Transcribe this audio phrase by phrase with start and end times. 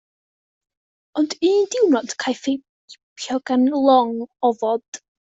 [1.21, 2.55] Ond un diwrnod caiff ei
[2.93, 4.15] gipio gan long
[4.51, 5.01] ofod.